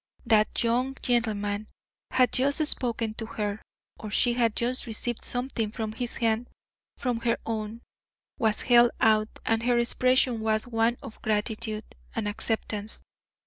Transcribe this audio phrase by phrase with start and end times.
[0.25, 1.67] That young gentleman
[2.09, 3.61] had just spoken to her,
[3.99, 6.49] or she had just received something from his hand
[6.97, 7.81] for her own
[8.39, 11.85] was held out and her expression was one of gratitude
[12.15, 13.03] and acceptance.